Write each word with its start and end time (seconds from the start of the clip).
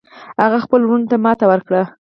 هغه 0.43 0.57
خپلو 0.65 0.83
وروڼو 0.85 1.09
ته 1.11 1.17
ماتې 1.23 1.45
ورکړه. 1.47 1.83